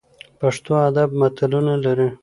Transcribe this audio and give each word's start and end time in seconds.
پښتو 0.39 0.71
ادب 0.87 1.09
متلونه 1.19 1.73
لري 1.83 2.07